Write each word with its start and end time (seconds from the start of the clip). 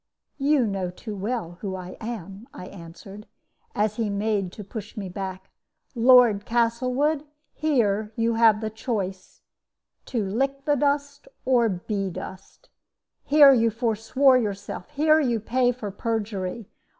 "'You 0.39 0.65
know 0.65 0.89
too 0.89 1.15
well 1.15 1.59
who 1.61 1.75
I 1.75 1.95
am,' 2.01 2.47
I 2.55 2.65
answered, 2.65 3.27
as 3.75 3.97
he 3.97 4.09
made 4.09 4.51
to 4.53 4.63
push 4.63 4.97
me 4.97 5.09
back. 5.09 5.51
'Lord 5.93 6.43
Castlewood, 6.43 7.23
here 7.53 8.11
you 8.15 8.33
have 8.33 8.61
the 8.61 8.71
choice 8.71 9.41
to 10.05 10.25
lick 10.25 10.65
the 10.65 10.73
dust, 10.75 11.27
or 11.45 11.69
be 11.69 12.09
dust! 12.09 12.69
Here 13.25 13.53
you 13.53 13.69
forswore 13.69 14.39
yourself; 14.39 14.89
here 14.89 15.19
you 15.19 15.39
pay 15.39 15.71
for 15.71 15.91
perjury. 15.91 16.67